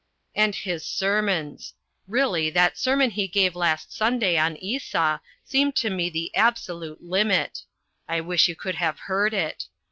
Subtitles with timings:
[0.33, 1.75] And his sermons!
[2.07, 7.59] Really that sermon he gave last Sunday on Esau seemed to me the absolute limit.
[8.09, 9.67] I wish you could have heard it.